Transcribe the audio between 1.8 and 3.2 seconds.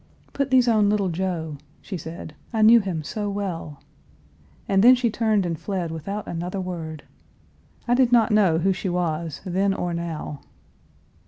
said; "I knew him